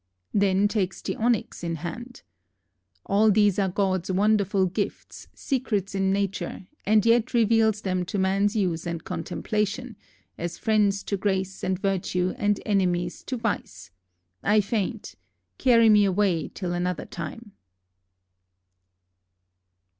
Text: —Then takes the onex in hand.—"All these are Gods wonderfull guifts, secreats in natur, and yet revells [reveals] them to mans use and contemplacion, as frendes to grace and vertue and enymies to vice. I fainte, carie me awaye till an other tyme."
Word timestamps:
—Then 0.33 0.67
takes 0.67 0.99
the 0.99 1.13
onex 1.13 1.63
in 1.63 1.75
hand.—"All 1.75 3.29
these 3.29 3.59
are 3.59 3.69
Gods 3.69 4.09
wonderfull 4.09 4.73
guifts, 4.73 5.27
secreats 5.35 5.93
in 5.93 6.11
natur, 6.11 6.65
and 6.87 7.05
yet 7.05 7.25
revells 7.35 7.45
[reveals] 7.75 7.81
them 7.81 8.05
to 8.05 8.17
mans 8.17 8.55
use 8.55 8.87
and 8.87 9.03
contemplacion, 9.03 9.95
as 10.39 10.57
frendes 10.57 11.05
to 11.05 11.17
grace 11.17 11.63
and 11.63 11.77
vertue 11.77 12.33
and 12.39 12.59
enymies 12.65 13.21
to 13.27 13.37
vice. 13.37 13.91
I 14.41 14.59
fainte, 14.59 15.13
carie 15.59 15.87
me 15.87 16.05
awaye 16.05 16.49
till 16.51 16.73
an 16.73 16.87
other 16.87 17.05
tyme." 17.05 17.51